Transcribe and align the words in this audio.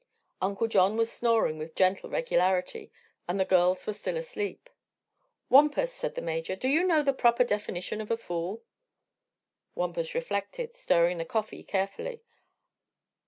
Uncle 0.41 0.67
John 0.67 0.97
was 0.97 1.11
snoring 1.11 1.59
with 1.59 1.75
gentle 1.75 2.09
regularity 2.09 2.91
and 3.27 3.39
the 3.39 3.45
girls 3.45 3.85
were 3.85 3.93
still 3.93 4.17
asleep. 4.17 4.67
"Wampus," 5.47 5.93
said 5.93 6.15
the 6.15 6.23
Major, 6.23 6.55
"do 6.55 6.67
you 6.67 6.83
know 6.83 7.03
the 7.03 7.13
proper 7.13 7.43
definition 7.43 8.01
of 8.01 8.09
a 8.09 8.17
fool?" 8.17 8.63
Wampus 9.75 10.15
reflected, 10.15 10.73
stirring 10.73 11.19
the 11.19 11.23
coffee 11.23 11.61
carefully. 11.61 12.23